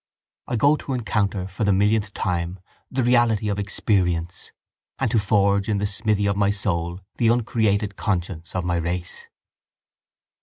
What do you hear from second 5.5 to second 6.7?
in the smithy of my